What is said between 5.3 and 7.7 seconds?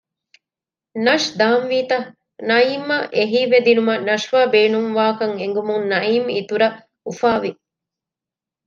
އެނގުމުން ނައީމް އިތުރަށް އުފާވި